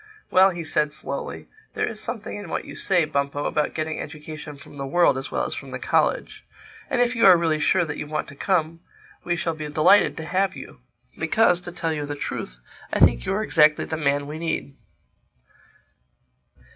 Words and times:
"Well," 0.31 0.49
he 0.49 0.63
said 0.63 0.91
slowly, 0.91 1.47
"there 1.75 1.85
is 1.87 2.01
something 2.01 2.35
in 2.35 2.49
what 2.49 2.65
you 2.65 2.75
say, 2.75 3.05
Bumpo, 3.05 3.45
about 3.45 3.75
getting 3.75 3.99
education 3.99 4.57
from 4.57 4.77
the 4.77 4.85
world 4.87 5.15
as 5.15 5.29
well 5.29 5.45
as 5.45 5.53
from 5.53 5.69
the 5.69 5.77
college. 5.77 6.43
And 6.89 6.99
if 6.99 7.15
you 7.15 7.23
are 7.27 7.37
really 7.37 7.59
sure 7.59 7.85
that 7.85 7.97
you 7.97 8.07
want 8.07 8.27
to 8.29 8.35
come, 8.35 8.79
we 9.23 9.35
shall 9.35 9.53
be 9.53 9.67
delighted 9.69 10.17
to 10.17 10.25
have 10.25 10.55
you. 10.55 10.79
Because, 11.19 11.61
to 11.61 11.71
tell 11.71 11.93
you 11.93 12.07
the 12.07 12.15
truth, 12.15 12.57
I 12.91 12.97
think 12.99 13.27
you 13.27 13.33
are 13.35 13.43
exactly 13.43 13.85
the 13.85 13.95
man 13.95 14.25
we 14.25 14.39
need." 14.39 14.75